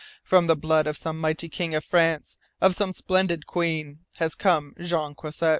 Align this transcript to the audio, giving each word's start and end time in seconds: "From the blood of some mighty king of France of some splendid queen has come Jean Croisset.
"From 0.23 0.47
the 0.47 0.55
blood 0.55 0.87
of 0.87 0.97
some 0.97 1.21
mighty 1.21 1.47
king 1.47 1.75
of 1.75 1.85
France 1.85 2.35
of 2.59 2.73
some 2.75 2.91
splendid 2.91 3.45
queen 3.45 3.99
has 4.17 4.33
come 4.33 4.73
Jean 4.79 5.13
Croisset. 5.13 5.49